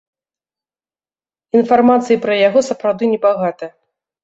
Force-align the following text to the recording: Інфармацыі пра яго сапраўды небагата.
Інфармацыі 1.59 2.19
пра 2.25 2.33
яго 2.47 2.59
сапраўды 2.71 3.03
небагата. 3.15 3.73